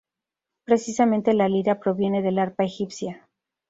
Precisamente 0.65 1.31
la 1.35 1.47
lira 1.47 1.79
proviene 1.79 2.23
del 2.23 2.39
arpa 2.39 2.63
egipcia. 2.63 3.29